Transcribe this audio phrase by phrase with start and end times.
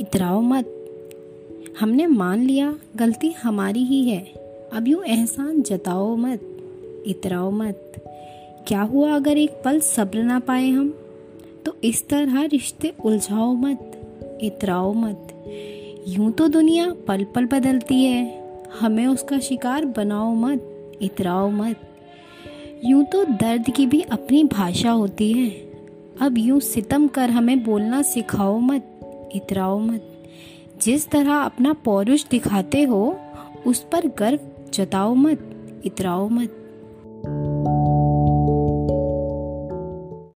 [0.00, 0.80] इतराओ मत।
[1.80, 4.24] हमने मान लिया, गलती हमारी ही है।
[4.72, 6.40] अब यूँ एहसान जताओ मत
[7.06, 8.04] इतराओ मत।
[8.68, 10.98] क्या हुआ अगर एक पल सब्र ना पाए हम?
[11.66, 14.00] तो इस तरह रिश्ते उलझाओ मत
[14.42, 15.44] इतराओ मत।
[16.08, 18.44] यूँ तो दुनिया पल पल बदलती है।
[18.80, 21.76] हमें उसका शिकार बनाओ मत इतराओ मत।
[22.84, 25.50] यूँ तो दर्द की भी अपनी भाषा होती है।
[26.20, 28.93] अब यूँ सितम कर हमें बोलना सिखाओ मत।
[29.32, 30.10] इतराओ मत
[30.82, 33.18] जिस तरह अपना पौरुष दिखाते हो,
[33.66, 34.38] उस पर गर्व
[34.74, 35.50] जताओ मत
[35.84, 36.60] इतराओ मत